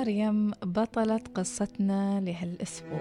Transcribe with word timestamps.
مريم 0.00 0.50
بطلة 0.62 1.20
قصتنا 1.34 2.20
لهالأسبوع. 2.20 3.00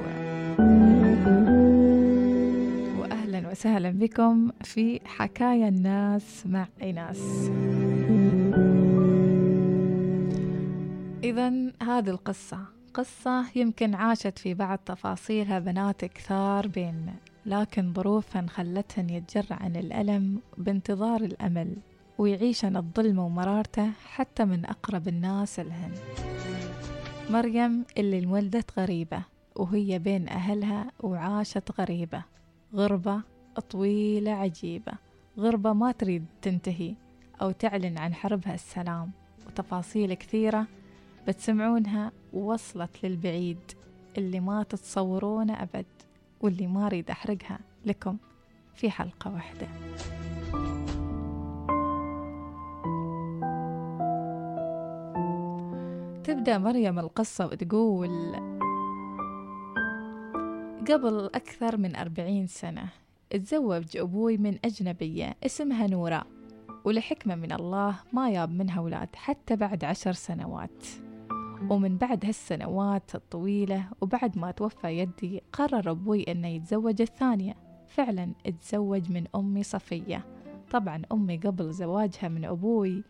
وأهلا 2.99 3.49
وسهلا 3.51 3.89
بكم 3.89 4.51
في 4.63 4.99
حكايا 5.05 5.67
الناس 5.67 6.43
مع 6.45 6.67
إيناس. 6.81 7.19
إذا 11.23 11.49
هذه 11.83 12.09
القصة. 12.09 12.59
قصة 12.93 13.45
يمكن 13.55 13.95
عاشت 13.95 14.39
في 14.39 14.53
بعض 14.53 14.79
تفاصيلها 14.85 15.59
بنات 15.59 16.05
كثار 16.05 16.67
بيننا 16.67 17.15
لكن 17.45 17.93
ظروفهن 17.93 18.49
خلتهن 18.49 19.09
يتجرع 19.09 19.57
عن 19.61 19.75
الألم 19.75 20.39
بانتظار 20.57 21.21
الأمل 21.21 21.75
ويعيشن 22.17 22.77
الظلم 22.77 23.19
ومرارته 23.19 23.91
حتى 24.05 24.45
من 24.45 24.65
أقرب 24.65 25.07
الناس 25.07 25.59
لهن. 25.59 25.91
مريم 27.29 27.85
اللي 27.97 28.19
انولدت 28.19 28.79
غريبة 28.79 29.23
وهي 29.55 29.99
بين 29.99 30.29
أهلها 30.29 30.91
وعاشت 30.99 31.71
غريبة. 31.79 32.23
غربة 32.75 33.21
طويلة 33.69 34.31
عجيبة. 34.31 34.91
غربة 35.37 35.73
ما 35.73 35.91
تريد 35.91 36.25
تنتهي 36.41 36.95
أو 37.41 37.51
تعلن 37.51 37.97
عن 37.97 38.13
حربها 38.13 38.53
السلام. 38.53 39.11
وتفاصيل 39.47 40.13
كثيرة 40.13 40.67
بتسمعونها 41.27 42.11
وصلت 42.33 43.05
للبعيد 43.05 43.59
اللي 44.17 44.39
ما 44.39 44.63
تتصورونه 44.63 45.63
أبد 45.63 45.85
واللي 46.41 46.67
ما 46.67 46.85
أريد 46.85 47.09
أحرقها 47.09 47.59
لكم 47.85 48.17
في 48.75 48.91
حلقة 48.91 49.33
واحدة. 49.33 49.67
تبدأ 56.29 56.57
مريم 56.57 56.99
القصة 56.99 57.45
وتقول 57.45 58.35
قبل 60.89 61.25
أكثر 61.25 61.77
من 61.77 61.95
أربعين 61.95 62.47
سنة 62.47 62.89
تزوج 63.29 63.97
أبوي 63.97 64.37
من 64.37 64.59
أجنبية 64.65 65.35
اسمها 65.45 65.87
نورا 65.87 66.23
ولحكمة 66.83 67.35
من 67.35 67.51
الله 67.51 67.99
ما 68.13 68.29
ياب 68.29 68.51
منها 68.51 68.79
أولاد 68.79 69.15
حتى 69.15 69.55
بعد 69.55 69.83
عشر 69.83 70.11
سنوات. 70.11 70.85
ومن 71.69 71.97
بعد 71.97 72.25
هالسنوات 72.25 73.15
الطويلة 73.15 73.85
وبعد 74.01 74.37
ما 74.37 74.51
توفى 74.51 74.87
يدي 74.87 75.41
قرر 75.53 75.91
أبوي 75.91 76.23
أنه 76.23 76.47
يتزوج 76.47 77.01
الثانية. 77.01 77.55
فعلا 77.87 78.33
تزوج 78.61 79.11
من 79.11 79.23
أمي 79.35 79.63
صفية. 79.63 80.25
طبعا 80.71 81.01
أمي 81.11 81.37
قبل 81.37 81.71
زواجها 81.71 82.27
من 82.29 82.45
أبوي 82.45 83.03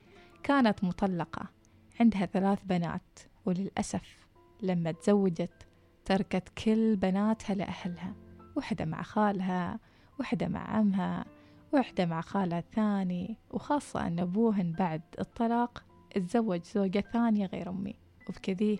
كانت 0.43 0.83
مطلقة. 0.83 1.58
عندها 1.99 2.25
ثلاث 2.25 2.59
بنات 2.63 3.19
وللأسف 3.45 4.27
لما 4.61 4.91
تزوجت 4.91 5.67
تركت 6.05 6.49
كل 6.49 6.95
بناتها 6.95 7.53
لأهلها 7.53 8.13
وحدة 8.55 8.85
مع 8.85 9.01
خالها 9.01 9.79
وحدة 10.19 10.47
مع 10.47 10.59
عمها 10.59 11.25
وحدة 11.73 12.05
مع 12.05 12.21
خالها 12.21 12.59
الثاني 12.59 13.37
وخاصة 13.51 14.07
أن 14.07 14.19
أبوهن 14.19 14.71
بعد 14.71 15.01
الطلاق 15.19 15.83
تزوج 16.15 16.63
زوجة 16.63 17.03
ثانية 17.13 17.45
غير 17.45 17.69
أمي 17.69 17.95
وبكذي 18.29 18.79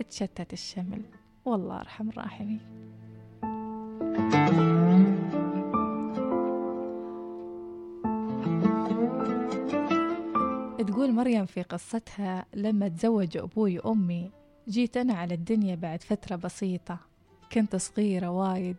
اتشتت 0.00 0.52
الشمل. 0.52 1.02
والله 1.44 1.80
أرحم 1.80 2.08
الراحمين. 2.08 2.60
تقول 10.90 11.12
مريم 11.12 11.46
في 11.46 11.62
قصتها 11.62 12.46
لما 12.54 12.88
تزوج 12.88 13.36
أبوي 13.36 13.78
وأمي 13.78 14.30
جيت 14.68 14.96
أنا 14.96 15.14
على 15.14 15.34
الدنيا 15.34 15.74
بعد 15.74 16.02
فترة 16.02 16.36
بسيطة. 16.36 16.98
كنت 17.52 17.76
صغيرة 17.76 18.28
وايد 18.30 18.76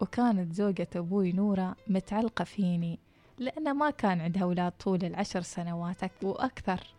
وكانت 0.00 0.52
زوجة 0.52 0.88
أبوي 0.96 1.32
نورة 1.32 1.76
متعلقة 1.86 2.44
فيني 2.44 2.98
لأن 3.38 3.72
ما 3.76 3.90
كان 3.90 4.20
عندها 4.20 4.42
أولاد 4.42 4.72
طول 4.72 5.04
العشر 5.04 5.40
سنوات 5.40 6.22
وأكثر. 6.22 6.94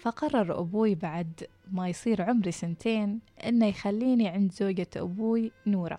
فقرر 0.00 0.60
أبوي 0.60 0.94
بعد 0.94 1.46
ما 1.72 1.88
يصير 1.88 2.22
عمري 2.22 2.52
سنتين 2.52 3.20
إنه 3.46 3.66
يخليني 3.66 4.28
عند 4.28 4.52
زوجة 4.52 4.88
أبوي 4.96 5.52
نورة. 5.66 5.98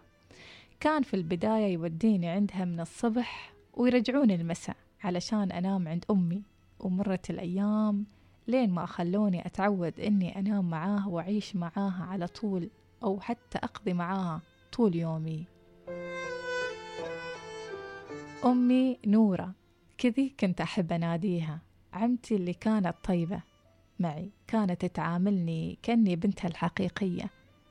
كان 0.80 1.02
في 1.02 1.14
البداية 1.14 1.74
يوديني 1.74 2.30
عندها 2.30 2.66
من 2.66 2.80
الصبح 2.80 3.54
ويرجعوني 3.74 4.36
المساء 4.36 4.76
علشان 5.04 5.52
أنام 5.52 5.88
عند 5.88 6.06
أمي. 6.12 6.53
ومرت 6.94 7.30
الأيام 7.30 8.06
لين 8.48 8.70
ما 8.70 8.86
خلوني 8.86 9.46
أتعود 9.46 10.00
إني 10.00 10.40
أنام 10.40 10.70
معاه 10.70 11.08
وأعيش 11.10 11.56
معاها 11.56 12.08
على 12.10 12.28
طول 12.28 12.70
أو 13.04 13.20
حتى 13.20 13.58
أقضي 13.58 13.94
معاها 13.94 14.42
طول 14.74 14.96
يومي. 14.96 15.46
أمي 18.46 18.98
نورة 19.06 19.54
كذي 19.98 20.34
كنت 20.40 20.62
أحب 20.62 20.92
أناديها. 20.92 21.60
عمتي 21.94 22.36
اللي 22.36 22.54
كانت 22.54 22.96
طيبة 23.04 23.42
معي 24.00 24.30
كانت 24.48 24.86
تعاملني 24.86 25.78
كأني 25.84 26.16
بنتها 26.16 26.48
الحقيقية 26.48 27.30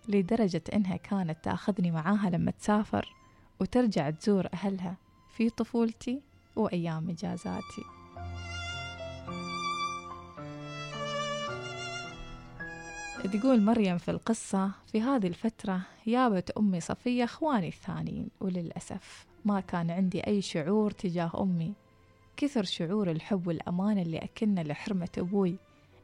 لدرجة 0.08 0.62
إنها 0.74 0.96
كانت 0.96 1.44
تأخذني 1.44 1.90
معاها 1.90 2.30
لما 2.30 2.50
تسافر 2.50 3.14
وترجع 3.60 4.10
تزور 4.10 4.48
أهلها 4.54 4.96
في 5.36 5.50
طفولتي 5.50 6.22
وأيام 6.56 7.10
إجازاتي. 7.10 8.01
تقول 13.32 13.62
مريم 13.62 13.98
في 13.98 14.10
القصة 14.10 14.70
في 14.86 15.02
هذه 15.02 15.26
الفترة 15.26 15.80
يابت 16.06 16.50
أمي 16.50 16.80
صفية 16.80 17.24
إخواني 17.24 17.68
الثانيين 17.68 18.28
وللأسف 18.40 19.26
ما 19.44 19.60
كان 19.60 19.90
عندي 19.90 20.26
أي 20.26 20.42
شعور 20.42 20.90
تجاه 20.90 21.30
أمي. 21.42 21.72
كثر 22.36 22.64
شعور 22.64 23.10
الحب 23.10 23.46
والأمان 23.46 23.98
اللي 23.98 24.18
أكلنا 24.18 24.60
لحرمة 24.60 25.08
أبوي 25.18 25.56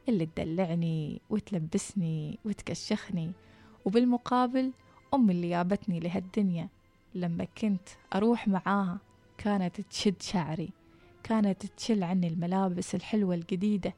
اللي 0.09 0.25
تدلعني 0.25 1.21
وتلبسني 1.29 2.39
وتكشخني. 2.45 3.31
وبالمقابل 3.85 4.71
أمي 5.13 5.31
اللي 5.31 5.49
جابتني 5.49 5.99
لهالدنيا 5.99 6.67
لما 7.15 7.47
كنت 7.57 7.89
أروح 8.15 8.47
معاها 8.47 8.97
كانت 9.37 9.81
تشد 9.81 10.21
شعري. 10.21 10.69
كانت 11.29 11.65
تشل 11.65 12.03
عني 12.03 12.27
الملابس 12.27 12.95
الحلوة 12.95 13.35
الجديدة 13.35 13.93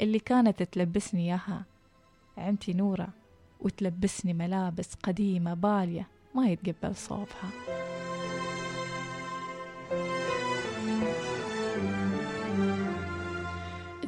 اللي 0.00 0.18
كانت 0.18 0.62
تلبسني 0.62 1.24
إياها. 1.24 1.64
عمتي 2.38 2.72
نورة 2.72 3.08
وتلبسني 3.60 4.32
ملابس 4.32 4.94
قديمة 4.94 5.54
بالية 5.54 6.08
ما 6.34 6.48
يتقبل 6.48 6.96
صوبها 6.96 7.50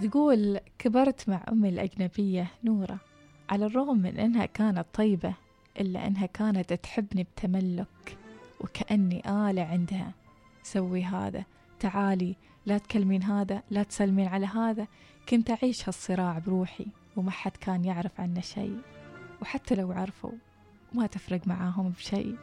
تقول 0.03 0.60
كبرت 0.78 1.28
مع 1.28 1.44
أمي 1.48 1.69
الأجنبية 1.69 2.50
نورة 2.65 2.98
على 3.50 3.66
الرغم 3.66 3.98
من 3.98 4.19
أنها 4.19 4.47
كانت 4.47 4.86
طيبة 4.94 5.34
إلا 5.81 6.06
أنها 6.06 6.26
كانت 6.26 6.72
تحبني 6.72 7.22
بتملك 7.22 8.19
وكأني 8.60 9.22
آلة 9.28 9.62
عندها. 9.62 10.12
سوي 10.62 11.03
هذا 11.03 11.44
تعالي 11.81 12.37
لا 12.66 12.78
تكلمين 12.78 13.22
هذا 13.22 13.62
لا 13.70 13.82
تسلمين 13.82 14.26
على 14.28 14.47
هذا. 14.47 14.87
كنت 15.28 15.50
أعيش 15.50 15.88
هالصراع 15.88 16.38
بروحي 16.38 16.87
وما 17.16 17.31
حد 17.31 17.56
كان 17.56 17.84
يعرف 17.84 18.20
عنه 18.20 18.41
شيء. 18.41 18.78
وحتى 19.42 19.75
لو 19.75 19.92
عرفوا 19.92 20.32
ما 20.92 21.06
تفرق 21.06 21.47
معاهم 21.47 21.91
بشيء. 21.91 22.36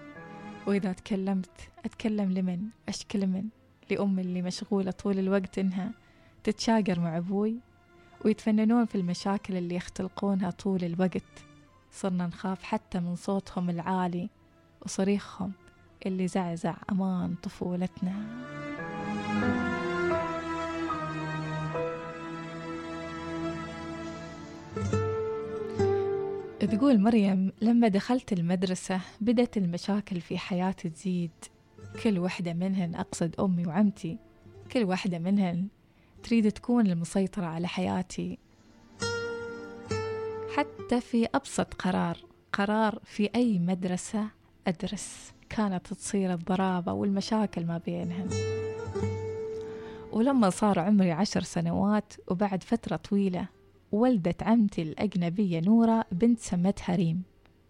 وإذا 0.67 0.93
تكلمت 0.93 1.69
أتكلم 1.85 2.31
لمن؟ 2.31 2.67
أشكي 2.89 3.17
لمن؟ 3.17 3.47
لأمي 3.91 4.21
اللي 4.21 4.41
مشغولة 4.41 4.91
طول 4.91 5.19
الوقت 5.19 5.59
إنها 5.59 5.91
تتشاقر 6.43 6.99
مع 6.99 7.17
أبوي؟ 7.17 7.55
ويتفننون 8.25 8.85
في 8.85 8.95
المشاكل 8.95 9.57
اللي 9.57 9.75
يختلقونها 9.75 10.49
طول 10.49 10.83
الوقت. 10.83 11.45
صرنا 11.91 12.27
نخاف 12.27 12.63
حتى 12.63 12.99
من 12.99 13.15
صوتهم 13.15 13.69
العالي 13.69 14.29
وصريخهم 14.81 15.51
اللي 16.05 16.27
زعزع 16.27 16.75
أمان 16.91 17.35
طفولتنا. 17.43 18.25
تقول 26.83 27.01
مريم 27.01 27.51
لما 27.61 27.87
دخلت 27.87 28.33
المدرسة 28.33 29.01
بدت 29.21 29.57
المشاكل 29.57 30.21
في 30.21 30.37
حياتي 30.37 30.89
تزيد. 30.89 31.31
كل 32.03 32.19
وحدة 32.19 32.53
منهن 32.53 32.95
أقصد 32.95 33.35
أمي 33.39 33.67
وعمتي. 33.67 34.17
كل 34.71 34.83
وحدة 34.83 35.19
منهن 35.19 35.67
تريد 36.23 36.51
تكون 36.51 36.87
المسيطرة 36.87 37.45
على 37.45 37.67
حياتي. 37.67 38.37
حتى 40.55 41.01
في 41.01 41.27
أبسط 41.35 41.73
قرار 41.73 42.17
قرار 42.53 42.99
في 43.03 43.29
أي 43.35 43.59
مدرسة 43.59 44.27
أدرس. 44.67 45.33
كانت 45.49 45.93
تصير 45.93 46.33
الضرابة 46.33 46.93
والمشاكل 46.93 47.65
ما 47.65 47.77
بينهم 47.77 48.29
ولما 50.13 50.49
صار 50.49 50.79
عمري 50.79 51.11
عشر 51.11 51.41
سنوات 51.41 52.13
وبعد 52.27 52.63
فترة 52.63 52.95
طويلة 52.95 53.47
ولدت 53.91 54.43
عمتي 54.43 54.81
الأجنبية 54.81 55.59
نورة 55.59 56.05
بنت 56.11 56.39
سمتها 56.39 56.95
ريم 56.95 57.23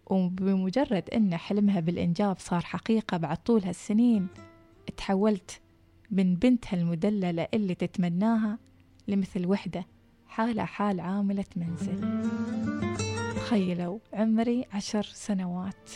وبمجرد 0.06 1.10
أن 1.10 1.38
حلمها 1.38 1.80
بالإنجاب 1.80 2.36
صار 2.40 2.62
حقيقة 2.62 3.18
بعد 3.18 3.38
طول 3.38 3.64
هالسنين 3.64 4.28
تحولت 4.98 5.62
من 6.12 6.36
بنتها 6.36 6.78
المدللة 6.78 7.48
اللي 7.54 7.76
تتمناها 7.76 8.58
لمثل 9.08 9.46
وحدة 9.46 9.86
حالة 10.28 10.66
حال 10.66 11.00
عاملة 11.00 11.46
منزل. 11.56 12.30
تخيلوا 13.36 14.00
عمري 14.14 14.66
عشر 14.74 15.04
سنوات. 15.04 15.90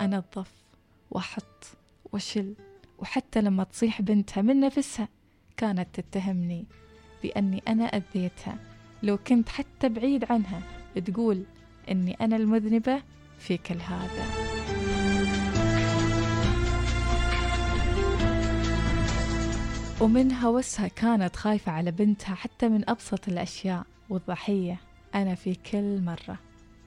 أنظف 0.00 0.52
وأحط 1.10 1.64
وشل 2.12 2.54
وحتى 2.98 3.40
لما 3.40 3.64
تصيح 3.64 4.02
بنتها 4.02 4.42
من 4.42 4.60
نفسها 4.60 5.08
كانت 5.58 6.00
تتهمني 6.00 6.64
بأني 7.22 7.62
أنا 7.68 7.84
أذيتها. 7.84 8.58
لو 9.02 9.18
كنت 9.18 9.48
حتى 9.48 9.88
بعيد 9.88 10.24
عنها 10.32 10.62
تقول 11.04 11.44
أني 11.90 12.14
أنا 12.20 12.36
المذنبة 12.36 13.02
في 13.38 13.56
كل 13.56 13.76
هذا 13.80 14.24
ومن 20.00 20.32
هوسها 20.32 20.88
كانت 20.88 21.36
خايفة 21.36 21.72
على 21.72 21.90
بنتها 21.90 22.34
حتى 22.34 22.68
من 22.68 22.90
أبسط 22.90 23.28
الأشياء 23.28 23.84
والضحية. 24.10 24.80
أنا 25.14 25.34
في 25.34 25.54
كل 25.54 26.00
مرة 26.02 26.38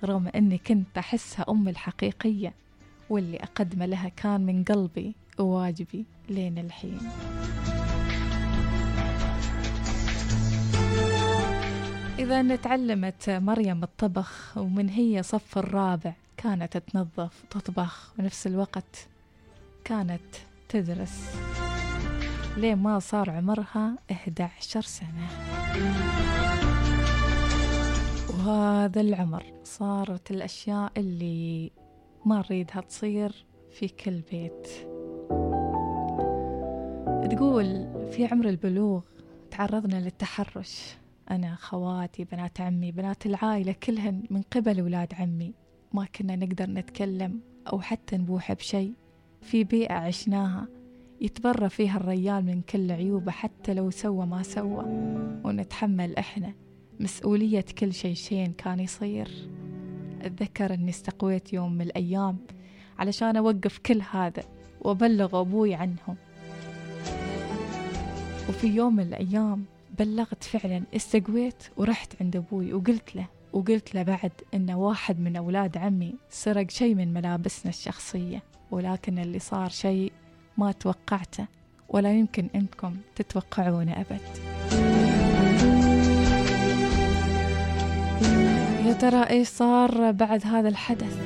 رغم 0.04 0.28
أني 0.28 0.58
كنت 0.58 0.98
أحسها 0.98 1.46
أمي 1.50 1.72
الحقيقية 1.72 2.54
واللي 3.10 3.38
أقدمه 3.38 3.86
لها 3.86 4.10
كان 4.10 4.42
من 4.42 4.64
قلبي 4.64 5.16
وواجبي 5.40 6.06
لين 6.30 6.58
الحين. 6.58 7.00
إذا 12.22 12.56
تعلمت 12.56 13.30
مريم 13.30 13.84
الطبخ 13.84 14.58
ومن 14.58 14.90
هي 14.90 15.24
صف 15.24 15.58
الرابع 15.58 16.14
كانت 16.38 16.78
تنظف 16.78 17.44
وتطبخ 17.44 18.14
ونفس 18.20 18.48
الوقت 18.48 19.08
كانت 19.84 20.22
تدرس. 20.70 21.36
ليه 22.58 22.76
ما 22.76 23.00
صار 23.00 23.30
عمرها 23.30 23.98
11 24.12 24.82
سنة؟ 24.82 25.28
وهذا 28.30 29.02
العمر 29.02 29.44
صارت 29.64 30.32
الأشياء 30.32 30.92
اللي 30.98 31.72
ما 32.26 32.38
نريدها 32.38 32.82
تصير 32.82 33.46
في 33.72 33.88
كل 33.88 34.22
بيت. 34.32 34.68
تقول 37.32 37.88
في 38.12 38.28
عمر 38.32 38.50
البلوغ 38.50 39.02
تعرضنا 39.52 39.96
للتحرش. 39.96 40.96
أنا 41.32 41.56
خواتي 41.56 42.24
بنات 42.24 42.62
عمي 42.62 42.92
بنات 42.92 43.26
العائلة 43.26 43.72
كلهن 43.72 44.24
من 44.30 44.42
قبل 44.42 44.80
أولاد 44.80 45.14
عمي. 45.14 45.54
ما 45.94 46.06
كنا 46.06 46.36
نقدر 46.36 46.70
نتكلم 46.70 47.40
أو 47.68 47.82
حتى 47.82 48.18
نبوح 48.18 48.54
بشيء. 48.54 48.94
في 49.42 49.64
بيئة 49.64 49.94
عشناها. 49.94 50.68
يتبرى 51.22 51.70
فيها 51.70 51.98
الريال 51.98 52.46
من 52.46 52.62
كل 52.62 52.92
عيوبه 52.92 53.32
حتى 53.32 53.74
لو 53.74 53.90
سوى 53.90 54.26
ما 54.26 54.44
سوى. 54.44 54.86
ونتحمل 55.44 56.16
إحنا. 56.16 56.54
مسؤولية 57.00 57.66
كل 57.80 57.94
شيء 57.94 58.14
شين 58.14 58.54
كان 58.54 58.80
يصير. 58.80 59.50
أتذكر 60.22 60.74
أني 60.74 60.90
استقويت 60.90 61.54
يوم 61.54 61.74
من 61.74 61.82
الأيام 61.82 62.38
علشان 63.00 63.36
أوقف 63.38 63.78
كل 63.78 64.02
هذا 64.12 64.44
وأبلغ 64.82 65.42
أبوي 65.42 65.74
عنهم. 65.74 66.16
وفي 68.50 68.68
يوم 68.68 68.96
من 68.96 69.04
الأيام 69.04 69.66
بلغت 70.00 70.44
فعلا 70.44 70.84
استقويت 70.96 71.64
ورحت 71.78 72.22
عند 72.22 72.36
أبوي 72.36 72.74
وقلت 72.74 73.16
له 73.16 73.28
وقلت 73.54 73.96
له 73.96 74.04
بعد 74.04 74.32
إن 74.54 74.72
واحد 74.72 75.20
من 75.20 75.36
أولاد 75.36 75.78
عمي 75.78 76.16
سرق 76.30 76.70
شيء 76.70 76.96
من 76.96 77.14
ملابسنا 77.14 77.70
الشخصية 77.70 78.44
ولكن 78.72 79.20
اللي 79.20 79.40
صار 79.40 79.70
شيء 79.70 80.12
ما 80.58 80.72
توقعته 80.72 81.46
ولا 81.90 82.14
يمكن 82.14 82.48
أنكم 82.56 82.96
تتوقعونه 83.16 83.92
أبد. 84.02 84.22
يا 88.88 88.94
ترى 88.94 89.24
إيش 89.30 89.48
صار 89.48 90.12
بعد 90.12 90.46
هذا 90.46 90.70
الحدث؟ 90.70 91.18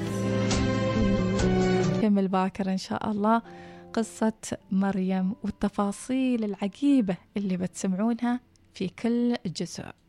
كمل 2.02 2.28
باكر 2.28 2.72
إن 2.72 2.78
شاء 2.78 3.12
الله. 3.12 3.42
قصة 3.94 4.34
مريم 4.72 5.36
والتفاصيل 5.44 6.44
العجيبة 6.44 7.18
اللي 7.38 7.58
بتسمعونها. 7.58 8.40
في 8.76 8.88
كل 8.88 9.36
جزء. 9.46 10.05